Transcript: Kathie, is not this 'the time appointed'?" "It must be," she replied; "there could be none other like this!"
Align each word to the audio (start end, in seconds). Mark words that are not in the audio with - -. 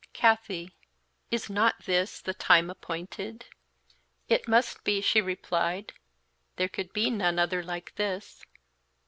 Kathie, 0.13 0.73
is 1.29 1.47
not 1.47 1.83
this 1.85 2.21
'the 2.21 2.33
time 2.33 2.71
appointed'?" 2.71 3.45
"It 4.27 4.47
must 4.47 4.83
be," 4.83 4.99
she 4.99 5.21
replied; 5.21 5.93
"there 6.55 6.69
could 6.69 6.91
be 6.91 7.11
none 7.11 7.37
other 7.37 7.61
like 7.61 7.93
this!" 7.97 8.43